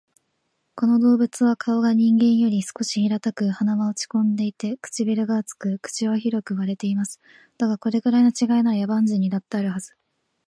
[0.73, 7.21] この動物は顔が人間より少し平たく、鼻は落ち込んでいて、唇が厚く、口は広く割れています。
[7.59, 9.95] だが、これくらいの違いなら、野蛮人にだってあるはず